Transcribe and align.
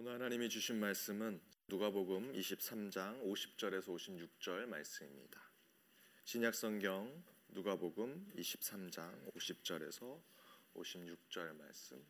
오늘 0.00 0.12
하나님이 0.12 0.48
주신 0.48 0.78
말씀은 0.78 1.40
누가복음 1.66 2.32
23장 2.32 3.20
50절에서 3.20 3.88
56절 3.88 4.66
말씀입니다. 4.66 5.40
신약 6.22 6.54
성경 6.54 7.24
누가복음 7.48 8.32
23장 8.36 9.32
50절에서 9.32 10.22
56절 10.76 11.56
말씀. 11.56 12.00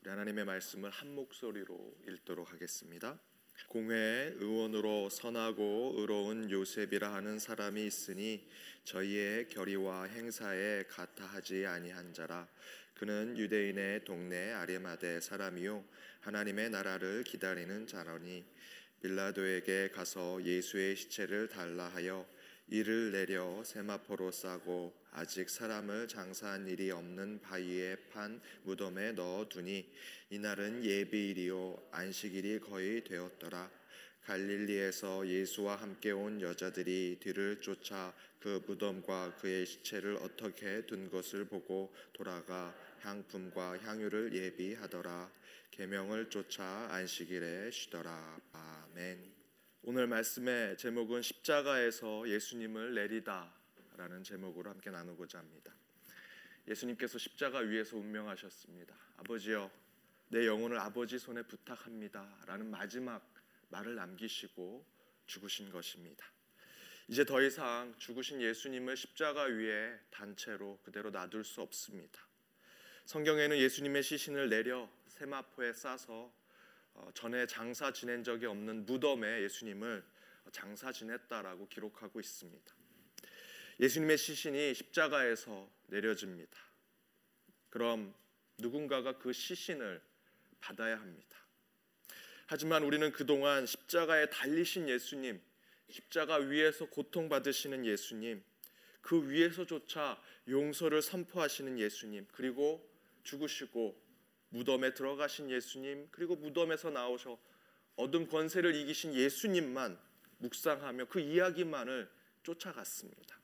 우리 0.00 0.10
하나님의 0.10 0.44
말씀을 0.44 0.90
한 0.90 1.14
목소리로 1.14 1.96
읽도록 2.08 2.52
하겠습니다. 2.52 3.20
공회에 3.68 4.34
의원으로 4.38 5.08
선하고 5.10 5.94
의로운 5.98 6.50
요셉이라 6.50 7.12
하는 7.12 7.38
사람이 7.38 7.84
있으니 7.86 8.46
저희의 8.84 9.48
결의와 9.48 10.04
행사에 10.04 10.84
같아하지 10.84 11.66
아니한 11.66 12.12
자라. 12.12 12.46
그는 12.94 13.36
유대인의 13.36 14.04
동네 14.04 14.52
아레마데 14.52 15.20
사람이요. 15.20 15.84
하나님의 16.20 16.70
나라를 16.70 17.24
기다리는 17.24 17.86
자라니 17.86 18.44
빌라도에게 19.02 19.90
가서 19.90 20.42
예수의 20.42 20.96
시체를 20.96 21.48
달라 21.48 21.88
하여 21.88 22.26
이를 22.68 23.12
내려 23.12 23.62
세마포로 23.62 24.30
싸고 24.30 24.94
아직 25.10 25.50
사람을 25.50 26.08
장사한 26.08 26.66
일이 26.66 26.90
없는 26.90 27.40
바위에 27.40 27.96
판 28.10 28.40
무덤에 28.62 29.12
넣어 29.12 29.48
두니 29.48 29.86
이날은 30.30 30.84
예비일이요 30.84 31.88
안식일이 31.92 32.60
거의 32.60 33.04
되었더라. 33.04 33.70
갈릴리에서 34.22 35.28
예수와 35.28 35.76
함께 35.76 36.10
온 36.10 36.40
여자들이 36.40 37.18
뒤를 37.20 37.60
쫓아 37.60 38.14
그 38.40 38.62
무덤과 38.66 39.36
그의 39.36 39.66
시체를 39.66 40.16
어떻게 40.16 40.86
둔 40.86 41.10
것을 41.10 41.44
보고 41.44 41.94
돌아가 42.14 42.74
향품과 43.00 43.78
향유를 43.80 44.34
예비하더라. 44.34 45.30
계명을 45.70 46.30
쫓아 46.30 46.88
안식일에 46.90 47.70
쉬더라. 47.70 48.40
아멘 48.52 49.33
오늘 49.86 50.06
말씀의 50.06 50.78
제목은 50.78 51.20
십자가에서 51.20 52.26
예수님을 52.26 52.94
내리다라는 52.94 54.24
제목으로 54.24 54.70
함께 54.70 54.88
나누고자 54.88 55.38
합니다. 55.38 55.74
예수님께서 56.66 57.18
십자가 57.18 57.58
위에서 57.58 57.98
운명하셨습니다. 57.98 58.96
아버지여, 59.18 59.70
내 60.28 60.46
영혼을 60.46 60.78
아버지 60.78 61.18
손에 61.18 61.42
부탁합니다라는 61.42 62.70
마지막 62.70 63.30
말을 63.68 63.94
남기시고 63.94 64.86
죽으신 65.26 65.70
것입니다. 65.70 66.24
이제 67.08 67.26
더 67.26 67.42
이상 67.42 67.94
죽으신 67.98 68.40
예수님을 68.40 68.96
십자가 68.96 69.42
위에 69.42 70.00
단체로 70.10 70.80
그대로 70.82 71.10
놔둘 71.10 71.44
수 71.44 71.60
없습니다. 71.60 72.26
성경에는 73.04 73.58
예수님의 73.58 74.02
시신을 74.02 74.48
내려 74.48 74.90
세마포에 75.08 75.74
싸서 75.74 76.14
어, 76.14 76.43
전에 77.14 77.46
장사 77.46 77.92
지낸 77.92 78.24
적이 78.24 78.46
없는 78.46 78.86
무덤에 78.86 79.42
예수님을 79.42 80.04
장사 80.52 80.92
지냈다라고 80.92 81.68
기록하고 81.68 82.20
있습니다. 82.20 82.74
예수님의 83.80 84.18
시신이 84.18 84.74
십자가에서 84.74 85.68
내려집니다. 85.86 86.58
그럼 87.70 88.14
누군가가 88.58 89.18
그 89.18 89.32
시신을 89.32 90.00
받아야 90.60 90.98
합니다. 90.98 91.38
하지만 92.46 92.84
우리는 92.84 93.10
그동안 93.10 93.66
십자가에 93.66 94.30
달리신 94.30 94.88
예수님, 94.88 95.40
십자가 95.90 96.36
위에서 96.36 96.86
고통받으시는 96.86 97.84
예수님, 97.84 98.42
그 99.00 99.28
위에서조차 99.28 100.20
용서를 100.48 101.02
선포하시는 101.02 101.78
예수님, 101.78 102.26
그리고 102.32 102.88
죽으시고 103.24 104.03
무덤에 104.54 104.94
들어가신 104.94 105.50
예수님 105.50 106.08
그리고 106.12 106.36
무덤에서 106.36 106.90
나오셔 106.90 107.36
어둠 107.96 108.28
권세를 108.28 108.76
이기신 108.76 109.14
예수님만 109.14 109.98
묵상하며 110.38 111.06
그 111.06 111.18
이야기만을 111.18 112.08
쫓아갔습니다. 112.44 113.36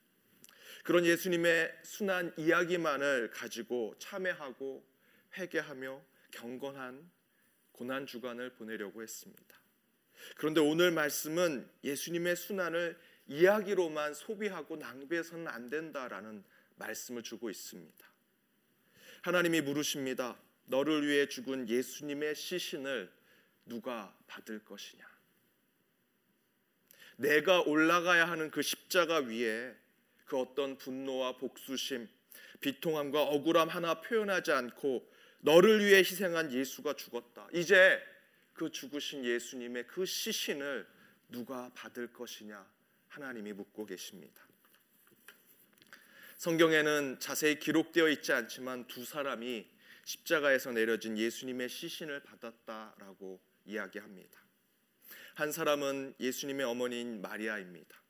그런 0.85 1.05
예수님의 1.05 1.81
순한 1.83 2.33
이야기만을 2.37 3.31
가지고 3.31 3.97
참회하고 3.99 4.87
회개하며 5.37 6.01
경건한 6.31 7.11
고난 7.73 8.07
주간을 8.07 8.55
보내려고 8.55 9.03
했습니다. 9.03 9.61
그런데 10.37 10.61
오늘 10.61 10.93
말씀은 10.93 11.69
예수님의 11.83 12.37
순환을 12.37 12.97
이야기로만 13.27 14.15
소비하고 14.15 14.77
낭비해서는 14.77 15.49
안 15.49 15.71
된다라는 15.71 16.45
말씀을 16.77 17.25
주고 17.25 17.51
있습니다. 17.51 18.07
하나님이 19.23 19.61
물으십니다. 19.63 20.39
너를 20.71 21.07
위해 21.07 21.27
죽은 21.27 21.69
예수님의 21.69 22.37
시신을 22.37 23.13
누가 23.67 24.17
받을 24.29 24.65
것이냐? 24.65 25.05
내가 27.17 27.61
올라가야 27.63 28.29
하는 28.29 28.51
그 28.51 28.63
십자가 28.63 29.19
위에 29.19 29.77
그 30.25 30.39
어떤 30.39 30.79
분노와 30.79 31.39
복수심, 31.39 32.09
비통함과 32.61 33.23
억울함 33.23 33.69
하나 33.69 34.01
표현하지 34.01 34.53
않고 34.53 35.11
너를 35.41 35.85
위해 35.85 35.99
희생한 35.99 36.53
예수가 36.53 36.95
죽었다. 36.95 37.49
이제 37.53 38.01
그 38.53 38.71
죽으신 38.71 39.25
예수님의 39.25 39.89
그 39.89 40.07
시신을 40.07 40.87
누가 41.31 41.71
받을 41.75 42.13
것이냐? 42.13 42.65
하나님이 43.09 43.55
묻고 43.55 43.87
계십니다. 43.87 44.47
성경에는 46.37 47.19
자세히 47.19 47.59
기록되어 47.59 48.09
있지 48.09 48.33
않지만 48.33 48.87
두 48.87 49.05
사람이 49.05 49.80
십자가에서 50.05 50.73
내려진 50.73 51.17
예수님의 51.17 51.69
시신을 51.69 52.23
받았다라고 52.23 53.41
이야기합니다. 53.65 54.41
한 55.35 55.53
사람은 55.53 56.15
예수님의 56.21 56.67
어머니인 56.67 57.21
마리아입니다. 57.21 58.01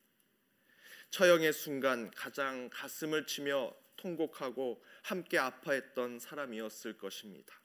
처형의 1.11 1.53
순간 1.53 2.11
가장 2.13 2.71
가슴을 2.73 3.27
치며 3.27 3.75
통곡하고 3.97 4.83
함께 5.03 5.39
아파했던 5.39 6.19
사람이었을 6.19 6.97
것입니다. 6.97 7.61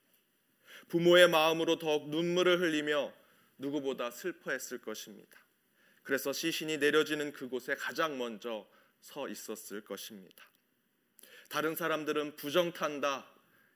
부모의 0.87 1.29
마음으로 1.29 1.79
더욱 1.79 2.09
눈물을 2.09 2.59
흘리며 2.59 3.13
누구보다 3.57 4.11
슬퍼했을 4.11 4.79
것입니다. 4.79 5.39
그래서 6.03 6.33
시신이 6.33 6.77
내려지는 6.77 7.31
그곳에 7.31 7.75
가장 7.75 8.17
먼저 8.17 8.67
서 8.99 9.29
있었을 9.29 9.83
것입니다. 9.83 10.43
다른 11.49 11.75
사람들은 11.75 12.35
부정 12.35 12.73
탄다, 12.73 13.25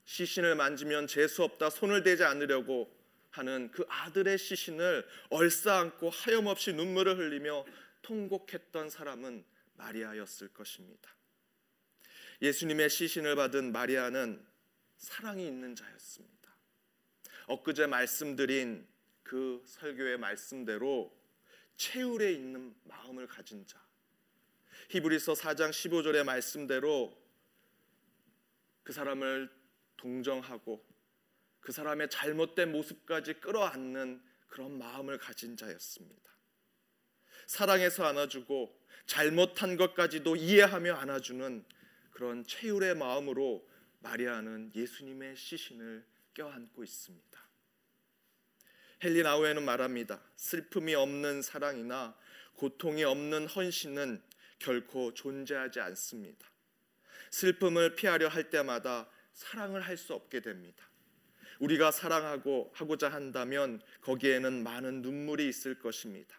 시신을 0.10 0.56
만지면 0.56 1.06
재수 1.06 1.44
없다 1.44 1.70
손을 1.70 2.02
대지 2.02 2.24
않으려고 2.24 2.92
하는 3.30 3.70
그 3.72 3.86
아들의 3.88 4.40
시신을 4.40 5.08
얼싸안고 5.30 6.10
하염없이 6.10 6.74
눈물을 6.74 7.16
흘리며 7.16 7.64
통곡했던 8.02 8.90
사람은 8.90 9.46
마리아였을 9.76 10.48
것입니다. 10.48 11.16
예수님의 12.42 12.90
시신을 12.90 13.36
받은 13.36 13.72
마리아는 13.72 14.44
사랑이 14.98 15.46
있는 15.46 15.76
자였습니다. 15.76 16.56
엊그제 17.46 17.86
말씀드린 17.86 18.88
그 19.22 19.62
설교의 19.68 20.18
말씀대로 20.18 21.16
채울에 21.78 22.32
있는 22.32 22.76
마음을 22.86 23.28
가진 23.28 23.64
자. 23.68 23.80
히브리서 24.90 25.34
4장 25.34 25.70
15절의 25.70 26.24
말씀대로 26.24 27.16
그 28.84 28.92
사람을 28.92 29.59
동정하고 30.00 30.84
그 31.60 31.72
사람의 31.72 32.10
잘못된 32.10 32.72
모습까지 32.72 33.36
끌어안는 33.36 34.24
그런 34.48 34.78
마음을 34.78 35.18
가진 35.18 35.56
자였습니다. 35.56 36.32
사랑해서 37.46 38.06
안아주고 38.06 38.80
잘못한 39.06 39.76
것까지도 39.76 40.36
이해하며 40.36 40.96
안아주는 40.96 41.66
그런 42.12 42.46
최율의 42.46 42.96
마음으로 42.96 43.68
마리아는 44.00 44.72
예수님의 44.76 45.36
시신을 45.36 46.06
껴안고 46.34 46.84
있습니다. 46.84 47.50
헨리 49.04 49.24
나우에는 49.24 49.64
말합니다. 49.64 50.22
슬픔이 50.36 50.96
없는 50.96 51.42
사랑이나 51.42 52.18
고통이 52.56 53.04
없는 53.04 53.48
헌신은 53.48 54.22
결코 54.60 55.14
존재하지 55.14 55.80
않습니다. 55.80 56.50
슬픔을 57.32 57.96
피하려 57.96 58.28
할 58.28 58.50
때마다 58.50 59.10
사랑을 59.40 59.80
할 59.80 59.96
수 59.96 60.14
없게 60.14 60.42
됩니다. 60.42 60.86
우리가 61.60 61.92
사랑하고 61.92 62.72
하고자 62.74 63.10
한다면 63.10 63.82
거기에는 64.02 64.64
많은 64.64 65.02
눈물이 65.02 65.48
있을 65.48 65.80
것입니다. 65.80 66.38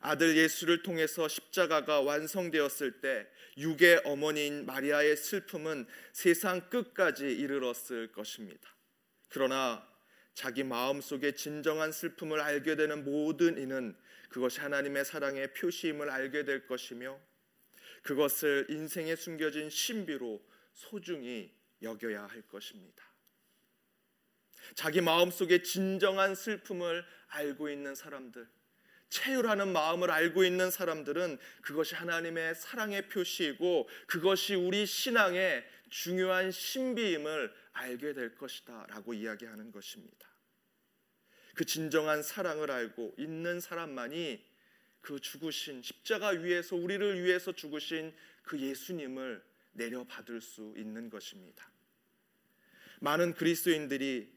아들 0.00 0.36
예수를 0.36 0.82
통해서 0.82 1.28
십자가가 1.28 2.00
완성되었을 2.00 3.00
때 3.00 3.28
육의 3.56 4.02
어머니인 4.04 4.66
마리아의 4.66 5.16
슬픔은 5.16 5.86
세상 6.12 6.68
끝까지 6.68 7.26
이르렀을 7.26 8.10
것입니다. 8.10 8.74
그러나 9.28 9.88
자기 10.34 10.64
마음속에 10.64 11.32
진정한 11.32 11.92
슬픔을 11.92 12.40
알게 12.40 12.74
되는 12.74 13.04
모든 13.04 13.56
이는 13.56 13.96
그것이 14.30 14.60
하나님의 14.60 15.04
사랑의 15.04 15.54
표시임을 15.54 16.10
알게 16.10 16.44
될 16.44 16.66
것이며 16.66 17.18
그것을 18.02 18.66
인생에 18.68 19.14
숨겨진 19.14 19.70
신비로 19.70 20.44
소중히 20.72 21.55
여겨야 21.82 22.26
할 22.26 22.42
것입니다. 22.42 23.04
자기 24.74 25.00
마음속에 25.00 25.62
진정한 25.62 26.34
슬픔을 26.34 27.04
알고 27.28 27.68
있는 27.68 27.94
사람들, 27.94 28.48
체휼하는 29.08 29.72
마음을 29.72 30.10
알고 30.10 30.44
있는 30.44 30.70
사람들은 30.70 31.38
그것이 31.62 31.94
하나님의 31.94 32.54
사랑의 32.54 33.08
표시이고 33.08 33.88
그것이 34.06 34.54
우리 34.54 34.84
신앙의 34.84 35.64
중요한 35.88 36.50
신비임을 36.50 37.54
알게 37.72 38.14
될 38.14 38.34
것이다라고 38.34 39.14
이야기하는 39.14 39.70
것입니다. 39.70 40.26
그 41.54 41.64
진정한 41.64 42.22
사랑을 42.22 42.70
알고 42.70 43.14
있는 43.16 43.60
사람만이 43.60 44.44
그 45.00 45.20
죽으신 45.20 45.82
십자가 45.82 46.28
위에서 46.30 46.74
우리를 46.74 47.22
위해서 47.22 47.52
죽으신 47.52 48.14
그 48.42 48.58
예수님을 48.58 49.42
내려받을 49.76 50.40
수 50.40 50.74
있는 50.76 51.10
것입니다. 51.10 51.70
많은 53.00 53.34
그리스도인들이 53.34 54.34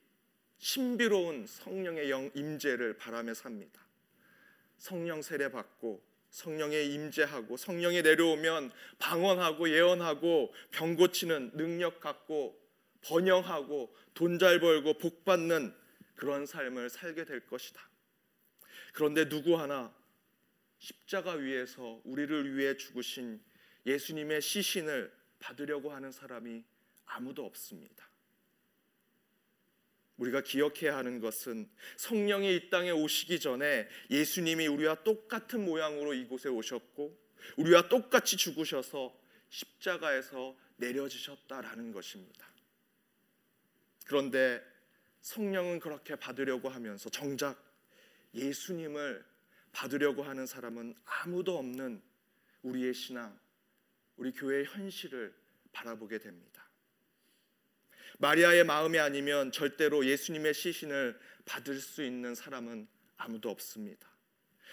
신비로운 0.58 1.48
성령의 1.48 2.12
영 2.12 2.30
임재를 2.36 2.98
바라며 2.98 3.34
삽니다. 3.34 3.82
성령 4.78 5.22
세례 5.22 5.50
받고 5.50 6.04
성령에 6.30 6.82
임재하고 6.84 7.58
성령이 7.58 8.02
내려오면 8.02 8.72
방언하고 9.00 9.70
예언하고 9.70 10.54
병 10.72 10.96
고치는 10.96 11.52
능력 11.56 12.00
갖고 12.00 12.60
번영하고 13.02 13.96
돈 14.14 14.38
잘 14.38 14.60
벌고 14.60 14.98
복 14.98 15.24
받는 15.24 15.74
그런 16.16 16.46
삶을 16.46 16.90
살게 16.90 17.24
될 17.24 17.46
것이다. 17.48 17.82
그런데 18.94 19.30
누구 19.30 19.58
하나 19.58 19.94
십자가 20.80 21.34
위에서 21.34 22.02
우리를 22.04 22.58
위해 22.58 22.76
죽으신 22.76 23.42
예수님의 23.86 24.42
시신을 24.42 25.19
받으려고 25.40 25.92
하는 25.92 26.12
사람이 26.12 26.64
아무도 27.06 27.46
없습니다. 27.46 28.08
우리가 30.18 30.42
기억해야 30.42 30.98
하는 30.98 31.20
것은 31.20 31.70
성령이 31.98 32.56
이 32.56 32.70
땅에 32.70 32.92
오시기 32.92 33.40
전에 33.40 33.88
예수님이 34.10 34.68
우리와 34.68 35.04
똑같은 35.04 35.64
모양으로 35.66 36.14
이곳에 36.14 36.50
오셨고 36.50 37.18
우리와 37.58 37.88
똑같이 37.88 38.36
죽으셔서 38.38 39.18
십자가에서 39.50 40.56
내려지셨다라는 40.78 41.92
것입니다. 41.92 42.48
그런데 44.06 44.62
성령은 45.22 45.80
그렇게 45.80 46.16
받으려고 46.16 46.70
하면서 46.70 47.10
정작 47.10 47.64
예수님을 48.34 49.26
받으려고 49.72 50.24
하는 50.24 50.46
사람은 50.46 50.96
아무도 51.06 51.58
없는 51.58 52.02
우리의 52.64 52.94
신앙, 52.94 53.38
우리 54.20 54.34
교회의 54.34 54.66
현실을 54.66 55.34
바라보게 55.72 56.20
됩니다. 56.20 56.70
마리아의 58.18 58.66
마음이 58.66 59.00
아니면 59.00 59.50
절대로 59.54 60.06
예수님의 60.06 60.54
시신을 60.54 61.18
받을 61.46 61.80
수 61.80 62.04
있는 62.04 62.36
사람은 62.36 62.88
아무도 63.16 63.50
없습니다. 63.50 64.10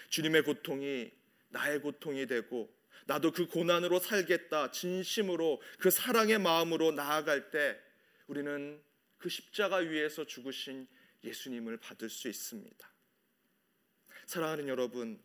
주님의 0.09 0.43
고통이 0.43 1.11
나의 1.47 1.81
고통이 1.81 2.27
되고 2.27 2.75
나도 3.05 3.31
그 3.31 3.47
고난으로 3.47 3.99
살겠다 3.99 4.71
진심으로 4.71 5.61
그 5.79 5.91
사랑의 5.91 6.39
마음으로 6.39 6.91
나아갈 6.91 7.49
때 7.49 7.79
우리는 8.27 8.83
그 9.17 9.29
십자가 9.29 9.77
위에서 9.77 10.25
죽으신 10.25 10.87
예수님을 11.23 11.77
받을 11.77 12.09
수 12.09 12.27
있습니다. 12.27 12.91
사랑하는 14.25 14.67
여러분, 14.67 15.21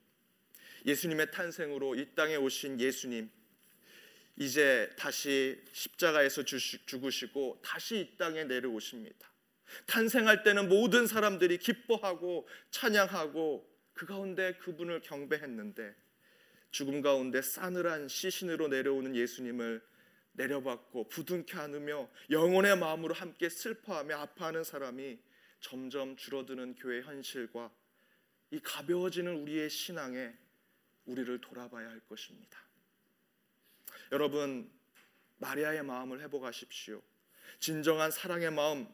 예수님의 0.87 1.33
탄생으로 1.33 1.97
이 1.97 2.15
땅에 2.15 2.37
오신 2.37 2.79
예수님 2.79 3.29
이제 4.37 4.90
다시 4.99 5.62
십자가에서 5.73 6.43
죽으시고 6.44 7.61
다시 7.62 8.00
이 8.00 8.17
땅에 8.17 8.44
내려오십니다. 8.44 9.31
탄생할 9.87 10.43
때는 10.43 10.69
모든 10.69 11.06
사람들이 11.06 11.58
기뻐하고 11.58 12.49
찬양하고 12.70 13.70
그 13.93 14.06
가운데 14.06 14.55
그분을 14.55 15.00
경배했는데 15.00 15.94
죽음 16.70 17.02
가운데 17.02 17.43
싸늘한 17.43 18.08
시신으로 18.08 18.69
내려오는 18.69 19.14
예수님을 19.14 19.82
내려받고 20.32 21.08
부둥켜 21.08 21.61
안으며 21.61 22.08
영혼의 22.31 22.79
마음으로 22.79 23.14
함께 23.14 23.50
슬퍼하며 23.50 24.17
아파하는 24.17 24.64
사람이 24.64 25.19
점점 25.61 26.17
줄어드는 26.17 26.75
교회 26.76 27.02
현실과 27.02 27.70
이 28.50 28.58
가벼워지는 28.61 29.43
우리의 29.43 29.69
신앙에 29.69 30.34
우리를 31.05 31.40
돌아봐야 31.40 31.88
할 31.88 32.00
것입니다. 32.00 32.58
여러분 34.12 34.70
마리아의 35.38 35.82
마음을 35.82 36.20
회복하십시오. 36.20 37.03
진정한 37.59 38.11
사랑의 38.11 38.53
마음, 38.53 38.87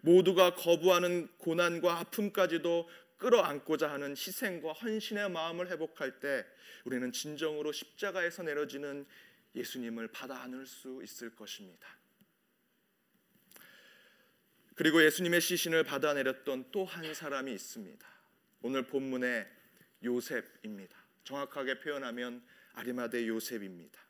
모두가 0.00 0.54
거부하는 0.54 1.28
고난과 1.36 1.98
아픔까지도 1.98 2.88
끌어안고자 3.18 3.90
하는 3.90 4.12
희생과 4.12 4.72
헌신의 4.72 5.30
마음을 5.30 5.70
회복할 5.70 6.18
때 6.18 6.44
우리는 6.84 7.12
진정으로 7.12 7.70
십자가에서 7.70 8.42
내려지는 8.42 9.06
예수님을 9.54 10.08
받아 10.08 10.40
안을 10.42 10.66
수 10.66 11.00
있을 11.04 11.36
것입니다. 11.36 11.86
그리고 14.74 15.04
예수님의 15.04 15.40
시신을 15.42 15.84
받아 15.84 16.14
내렸던 16.14 16.70
또 16.72 16.84
한 16.84 17.12
사람이 17.12 17.52
있습니다. 17.52 18.06
오늘 18.62 18.86
본문의 18.86 19.46
요셉입니다. 20.02 20.96
정확하게 21.24 21.80
표현하면 21.80 22.42
아리마대 22.72 23.28
요셉입니다. 23.28 24.00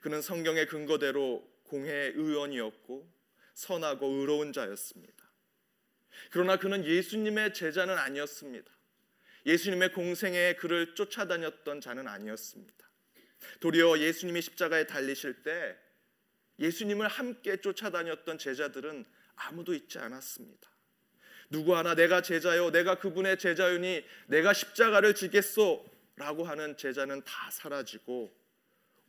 그는 0.00 0.22
성경의 0.22 0.66
근거대로 0.66 1.48
공회 1.64 1.92
의원이었고 1.92 3.08
선하고 3.54 4.06
의로운 4.06 4.52
자였습니다. 4.52 5.28
그러나 6.30 6.56
그는 6.56 6.84
예수님의 6.84 7.54
제자는 7.54 7.96
아니었습니다. 7.96 8.70
예수님의 9.46 9.92
공생에 9.92 10.54
그를 10.54 10.94
쫓아다녔던 10.94 11.80
자는 11.80 12.06
아니었습니다. 12.08 12.88
도리어 13.60 13.98
예수님이 13.98 14.42
십자가에 14.42 14.86
달리실 14.86 15.42
때 15.42 15.76
예수님을 16.58 17.06
함께 17.08 17.56
쫓아다녔던 17.60 18.38
제자들은 18.38 19.04
아무도 19.36 19.74
있지 19.74 19.98
않았습니다. 19.98 20.68
누구 21.50 21.76
하나 21.76 21.94
내가 21.94 22.20
제자요, 22.20 22.70
내가 22.70 22.96
그분의 22.96 23.38
제자유니 23.38 24.04
내가 24.26 24.52
십자가를 24.52 25.14
지겠소 25.14 25.86
라고 26.16 26.44
하는 26.44 26.76
제자는 26.76 27.22
다 27.24 27.50
사라지고 27.50 28.36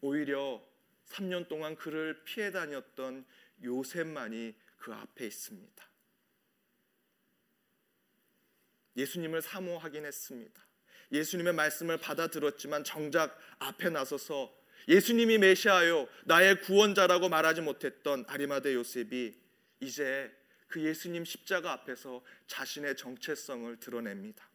오히려 0.02 0.64
3년 1.08 1.48
동안 1.48 1.76
그를 1.76 2.24
피해 2.24 2.52
다녔던 2.52 3.26
요셉만이 3.64 4.56
그 4.78 4.94
앞에 4.94 5.26
있습니다. 5.26 5.90
예수님을 8.96 9.42
사모하긴 9.42 10.06
했습니다. 10.06 10.66
예수님의 11.12 11.54
말씀을 11.54 11.98
받아들었지만 11.98 12.84
정작 12.84 13.38
앞에 13.60 13.90
나서서 13.90 14.56
예수님이 14.88 15.38
메시아요 15.38 16.08
나의 16.26 16.62
구원자라고 16.62 17.30
말하지 17.30 17.62
못했던 17.62 18.26
아리마대 18.28 18.74
요셉이 18.74 19.36
이제 19.82 20.36
그 20.68 20.84
예수님 20.84 21.26
십자가 21.26 21.72
앞에서 21.74 22.24
자신의 22.48 22.96
정체성을 22.96 23.80
드러냅니다. 23.80 24.48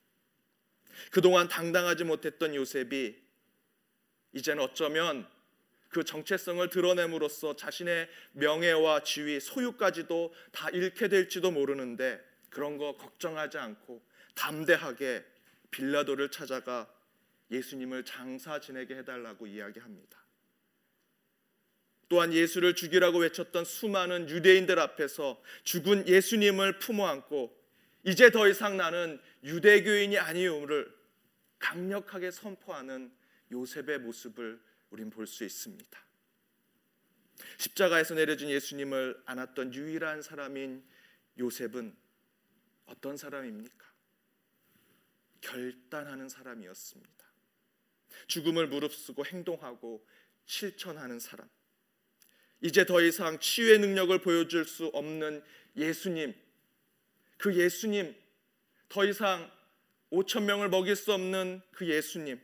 그동안 1.11 1.49
당당하지 1.49 2.05
못했던 2.05 2.55
요셉이 2.55 3.21
이제는 4.33 4.63
어쩌면 4.63 5.29
그 5.95 6.03
정체성을 6.03 6.69
드러냄으로써 6.71 7.55
자신의 7.55 8.09
명예와 8.33 9.05
지위, 9.05 9.39
소유까지도 9.39 10.35
다 10.51 10.69
잃게 10.71 11.07
될지도 11.07 11.53
모르는데 11.53 12.21
그런 12.51 12.79
거 12.79 12.97
걱정하지 12.97 13.59
않고 13.59 14.03
담대하게 14.35 15.25
빌라도를 15.71 16.33
찾아가 16.33 16.93
예수님을 17.53 18.05
장사 18.05 18.59
지내게 18.59 18.97
해달라고 18.97 19.47
이야기합니다. 19.47 20.19
또한 22.09 22.33
예수를 22.33 22.75
죽이라고 22.75 23.19
외쳤던 23.19 23.65
수많은 23.65 24.29
유대인들 24.29 24.81
앞에서 24.81 25.41
죽은 25.63 26.09
예수님을 26.09 26.81
품어 26.81 27.07
안고 27.07 27.57
이제 28.03 28.31
더 28.31 28.49
이상 28.49 28.77
나는 28.77 29.21
유대교인이 29.45 30.19
아니오를 30.19 30.93
강력하게 31.61 32.33
선포하는 32.33 33.13
요셉의 33.53 34.01
모습을 34.01 34.61
우린 34.95 35.11
볼 35.11 35.27
수 35.27 35.45
있습니다. 35.45 36.05
십자가에서 37.59 38.15
내려진 38.15 38.49
예수님을 38.49 39.21
안았던 39.27 39.75
유일한 39.75 40.23
사람인 40.23 40.85
요셉은 41.37 41.97
어떤 42.87 43.17
사람입니까? 43.17 43.93
결단하는 45.41 46.29
사람이었습니다. 46.29 47.25
죽음을 48.29 48.69
무릅쓰고 48.69 49.27
행동하고 49.27 50.07
실천하는 50.47 51.19
사람. 51.19 51.49
이제 52.61 52.87
더 52.87 53.03
이상 53.03 53.41
치유의 53.41 53.81
능력을 53.81 54.17
보여줄 54.21 54.65
수 54.65 54.87
없는 54.87 55.43
예수님, 55.77 56.35
그 57.37 57.57
예수님, 57.57 58.15
더 58.89 59.05
이상 59.05 59.51
5천 60.13 60.45
명을 60.45 60.69
먹일 60.69 60.95
수 60.95 61.13
없는 61.13 61.63
그 61.73 61.89
예수님, 61.89 62.41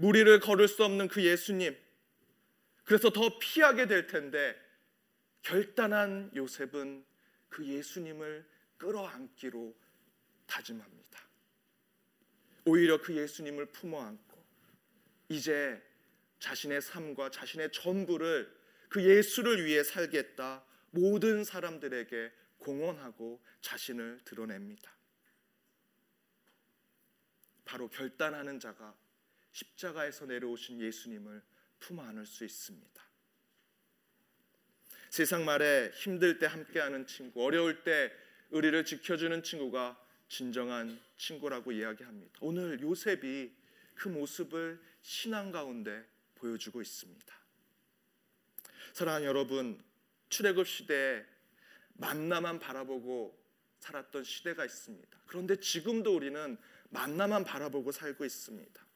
무리를 0.00 0.38
걸을 0.40 0.68
수 0.68 0.84
없는 0.84 1.08
그 1.08 1.24
예수님. 1.24 1.76
그래서 2.84 3.10
더 3.10 3.38
피하게 3.38 3.86
될 3.86 4.06
텐데 4.06 4.56
결단한 5.42 6.30
요셉은 6.36 7.04
그 7.48 7.66
예수님을 7.66 8.46
끌어안기로 8.76 9.76
다짐합니다. 10.46 11.20
오히려 12.64 13.00
그 13.00 13.16
예수님을 13.16 13.66
품어 13.66 14.00
안고 14.00 14.44
이제 15.30 15.82
자신의 16.38 16.80
삶과 16.80 17.30
자신의 17.30 17.72
전부를 17.72 18.56
그 18.88 19.02
예수를 19.02 19.64
위해 19.64 19.82
살겠다 19.82 20.64
모든 20.90 21.42
사람들에게 21.42 22.32
공언하고 22.58 23.42
자신을 23.62 24.20
드러냅니다. 24.24 24.96
바로 27.64 27.88
결단하는 27.88 28.60
자가 28.60 28.96
십자가에서 29.52 30.26
내려오신 30.26 30.80
예수님을 30.80 31.42
품어 31.80 32.02
안을 32.02 32.26
수 32.26 32.44
있습니다. 32.44 33.02
세상 35.10 35.44
말에 35.44 35.90
힘들 35.94 36.38
때 36.38 36.46
함께하는 36.46 37.06
친구, 37.06 37.44
어려울 37.44 37.82
때 37.82 38.12
의리를 38.50 38.84
지켜주는 38.84 39.42
친구가 39.42 39.98
진정한 40.28 41.00
친구라고 41.16 41.72
이야기합니다. 41.72 42.38
오늘 42.40 42.80
요셉이 42.80 43.52
그 43.94 44.08
모습을 44.08 44.80
신앙 45.02 45.50
가운데 45.50 46.06
보여주고 46.34 46.82
있습니다. 46.82 47.38
사랑하는 48.92 49.26
여러분, 49.26 49.82
출애굽 50.28 50.66
시대에 50.66 51.24
만나만 51.94 52.58
바라보고 52.58 53.36
살았던 53.80 54.24
시대가 54.24 54.64
있습니다. 54.64 55.18
그런데 55.26 55.56
지금도 55.56 56.14
우리는 56.14 56.56
만나만 56.90 57.44
바라보고 57.44 57.92
살고 57.92 58.24
있습니다. 58.24 58.87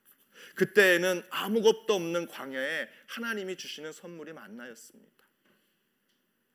그때에는 0.55 1.23
아무것도 1.31 1.95
없는 1.95 2.27
광야에 2.27 2.89
하나님이 3.07 3.57
주시는 3.57 3.93
선물이 3.93 4.33
만나였습니다. 4.33 5.13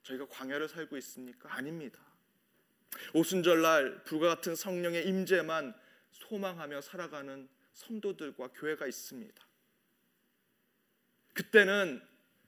저희가 0.03 0.27
광야를 0.27 0.67
살고 0.67 0.98
있습니까? 0.98 1.53
아닙니다. 1.53 2.00
오순절날 3.13 4.03
불과 4.03 4.27
같은 4.29 4.55
성령의 4.55 5.07
임재만 5.07 5.74
소망하며 6.12 6.81
살아가는 6.81 7.48
성도들과 7.74 8.50
교회가 8.50 8.88
있습니다. 8.88 9.48
그때는 11.34 12.01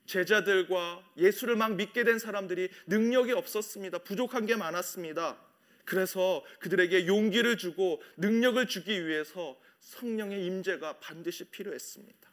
제자들과 0.06 1.08
예수를 1.18 1.56
막 1.56 1.76
믿게 1.76 2.04
된 2.04 2.18
사람들이 2.18 2.70
능력이 2.88 3.32
없었습니다. 3.34 4.00
부족한 4.00 4.48
게 4.48 4.56
많았습니다. 4.56 5.40
그래서 5.86 6.44
그들에게 6.60 7.06
용기를 7.06 7.58
주고 7.58 8.02
능력을 8.18 8.66
주기 8.68 9.06
위해서 9.06 9.60
성령의 9.80 10.46
임재가 10.46 11.00
반드시 11.00 11.46
필요했습니다. 11.46 12.30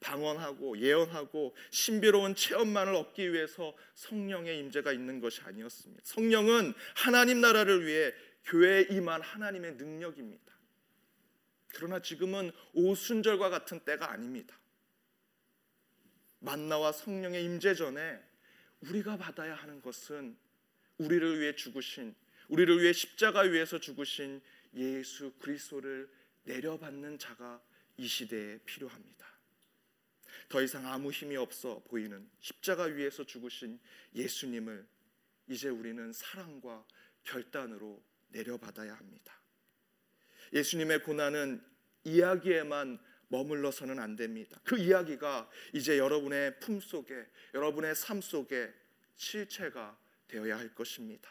방언하고 0.00 0.78
예언하고 0.78 1.54
신비로운 1.70 2.34
체험만을 2.34 2.94
얻기 2.94 3.32
위해서 3.32 3.76
성령의 3.94 4.58
임재가 4.58 4.92
있는 4.92 5.20
것이 5.20 5.42
아니었습니다. 5.42 6.02
성령은 6.04 6.72
하나님 6.96 7.40
나라를 7.40 7.86
위해 7.86 8.12
교회에 8.44 8.86
임한 8.90 9.20
하나님의 9.20 9.74
능력입니다. 9.74 10.50
그러나 11.68 12.00
지금은 12.00 12.50
오순절과 12.72 13.50
같은 13.50 13.80
때가 13.80 14.10
아닙니다. 14.10 14.58
만나와 16.40 16.92
성령의 16.92 17.44
임재 17.44 17.74
전에 17.74 18.18
우리가 18.80 19.18
받아야 19.18 19.54
하는 19.54 19.82
것은 19.82 20.36
우리를 20.96 21.40
위해 21.40 21.54
죽으신 21.54 22.14
우리를 22.48 22.82
위해 22.82 22.92
십자가 22.92 23.40
위에서 23.40 23.78
죽으신 23.78 24.40
예수 24.74 25.32
그리스도를 25.38 26.10
내려받는 26.44 27.18
자가 27.18 27.62
이 27.96 28.06
시대에 28.06 28.58
필요합니다. 28.64 29.26
더 30.48 30.62
이상 30.62 30.86
아무 30.86 31.10
힘이 31.10 31.36
없어 31.36 31.82
보이는 31.88 32.28
십자가 32.40 32.84
위에서 32.84 33.24
죽으신 33.24 33.78
예수님을 34.14 34.86
이제 35.48 35.68
우리는 35.68 36.12
사랑과 36.12 36.84
결단으로 37.24 38.02
내려받아야 38.28 38.94
합니다. 38.94 39.40
예수님의 40.52 41.02
고난은 41.02 41.62
이야기에만 42.04 42.98
머물러서는 43.28 43.98
안 44.00 44.16
됩니다. 44.16 44.60
그 44.64 44.76
이야기가 44.76 45.48
이제 45.72 45.98
여러분의 45.98 46.58
품 46.58 46.80
속에, 46.80 47.26
여러분의 47.54 47.94
삶 47.94 48.20
속에 48.20 48.72
실체가 49.16 49.96
되어야 50.26 50.58
할 50.58 50.74
것입니다. 50.74 51.30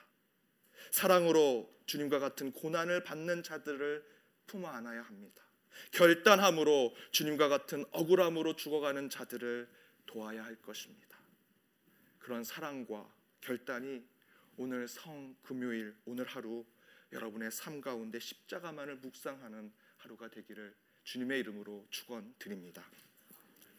사랑으로 0.92 1.74
주님과 1.86 2.20
같은 2.20 2.52
고난을 2.52 3.04
받는 3.04 3.44
자들을 3.44 4.04
품어 4.48 4.68
안아야 4.68 5.02
합니다. 5.02 5.44
결단함으로 5.92 6.96
주님과 7.12 7.48
같은 7.48 7.86
억울함으로 7.92 8.56
죽어가는 8.56 9.10
자들을 9.10 9.70
도와야 10.06 10.44
할 10.44 10.56
것입니다. 10.56 11.18
그런 12.18 12.44
사랑과 12.44 13.12
결단이 13.42 14.04
오늘 14.58 14.88
성 14.88 15.36
금요일 15.42 15.96
오늘 16.06 16.26
하루 16.26 16.66
여러분의 17.12 17.52
삶 17.52 17.82
가운데 17.82 18.20
십자가만을 18.20 18.98
묵상하는 18.98 19.72
하루가 19.98 20.30
되기를 20.30 20.76
주님의 21.04 21.40
이름으로 21.40 21.88
축원드립니다. 21.90 22.84